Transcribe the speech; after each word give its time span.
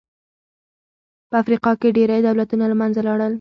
په 1.29 1.35
افریقا 1.41 1.71
کې 1.79 1.95
ډېری 1.97 2.19
دولتونه 2.27 2.63
له 2.71 2.75
منځه 2.81 3.01
لاړل. 3.07 3.29